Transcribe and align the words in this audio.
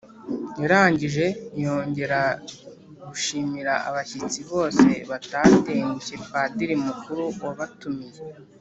yarangije 0.61 1.25
yongera 1.63 2.21
gushimira 3.09 3.73
abashyitsi 3.89 4.39
bose 4.51 4.87
batatengushye 5.09 6.15
padiri 6.29 6.75
mukuru 6.85 7.23
wabatumiye, 7.43 8.19